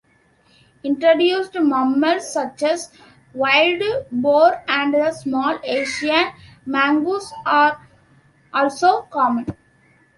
[0.83, 2.91] Introduced mammals such as
[3.35, 6.31] wild boar and the small Asian
[6.65, 7.79] mongoose are
[8.51, 9.45] also common.